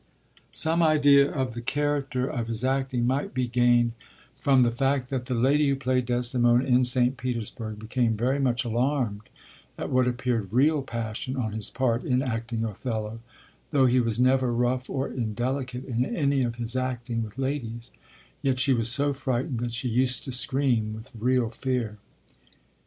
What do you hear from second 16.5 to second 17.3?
his acting